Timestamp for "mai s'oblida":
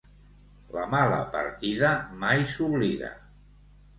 2.23-3.13